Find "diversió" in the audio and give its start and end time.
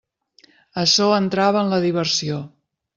1.87-2.45